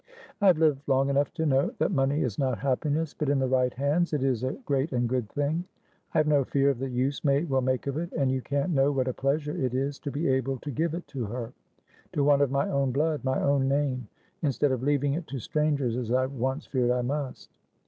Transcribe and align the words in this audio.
"I 0.41 0.47
have 0.47 0.57
lived 0.57 0.81
long 0.87 1.11
enough 1.11 1.31
to 1.35 1.45
know 1.45 1.69
that 1.77 1.91
money 1.91 2.23
is 2.23 2.39
not 2.39 2.57
happiness, 2.57 3.13
but 3.13 3.29
in 3.29 3.37
the 3.37 3.47
right 3.47 3.71
hands 3.71 4.13
it 4.13 4.23
is 4.23 4.41
a 4.43 4.53
great 4.65 4.91
and 4.93 5.07
good 5.07 5.29
thing. 5.29 5.63
I 6.15 6.17
have 6.17 6.25
no 6.27 6.43
fear 6.43 6.71
of 6.71 6.79
the 6.79 6.89
use 6.89 7.23
May 7.23 7.43
will 7.43 7.61
make 7.61 7.85
of 7.85 7.97
it, 7.97 8.11
and 8.13 8.31
you 8.31 8.41
can't 8.41 8.71
know 8.73 8.91
what 8.91 9.07
a 9.07 9.13
pleasure 9.13 9.55
it 9.55 9.75
is 9.75 9.99
to 9.99 10.09
be 10.09 10.27
able 10.27 10.57
to 10.61 10.71
give 10.71 10.95
it 10.95 11.05
to 11.09 11.25
her, 11.25 11.53
to 12.13 12.23
one 12.23 12.41
of 12.41 12.49
my 12.49 12.67
own 12.67 12.91
blood, 12.91 13.23
my 13.23 13.39
own 13.43 13.67
name, 13.67 14.07
instead 14.41 14.71
of 14.71 14.81
leaving 14.81 15.13
it 15.13 15.27
to 15.27 15.37
strangers, 15.39 15.95
as 15.95 16.11
I 16.11 16.25
once 16.25 16.65
feared 16.65 16.89
I 16.89 17.03
must. 17.03 17.51